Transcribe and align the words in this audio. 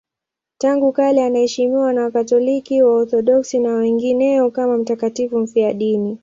Tangu 0.57 0.91
kale 0.91 1.23
anaheshimiwa 1.23 1.93
na 1.93 2.01
Wakatoliki, 2.03 2.81
Waorthodoksi 2.83 3.59
na 3.59 3.73
wengineo 3.73 4.51
kama 4.51 4.77
mtakatifu 4.77 5.39
mfiadini. 5.39 6.17